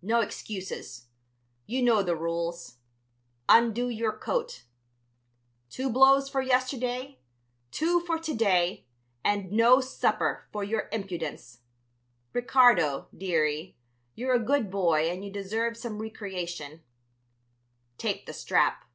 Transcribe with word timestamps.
"No 0.00 0.22
excuses. 0.22 1.08
You 1.66 1.82
know 1.82 2.02
the 2.02 2.16
rules. 2.16 2.78
Undo 3.46 3.90
your 3.90 4.16
coat; 4.16 4.64
two 5.68 5.90
blows 5.90 6.30
for 6.30 6.40
yesterday, 6.40 7.20
two 7.70 8.00
for 8.00 8.18
to 8.18 8.34
day, 8.34 8.86
and 9.22 9.52
no 9.52 9.82
supper, 9.82 10.48
for 10.50 10.64
your 10.64 10.88
impudence. 10.92 11.58
Ricardo, 12.32 13.08
dearie, 13.14 13.76
you're 14.14 14.32
a 14.34 14.38
good 14.38 14.70
boy 14.70 15.10
and 15.10 15.22
you 15.22 15.30
deserve 15.30 15.76
some 15.76 16.00
recreation. 16.00 16.82
Take 17.98 18.24
the 18.24 18.32
strap." 18.32 18.86